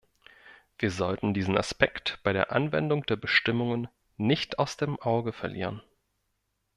Wir 0.79 0.89
sollten 0.89 1.35
diesen 1.35 1.55
Aspekt 1.55 2.17
bei 2.23 2.33
der 2.33 2.51
Anwendung 2.51 3.05
der 3.05 3.17
Bestimmungen 3.17 3.87
nicht 4.17 4.57
aus 4.57 4.75
dem 4.75 4.99
Auge 4.99 5.31
verlieren. 5.31 5.83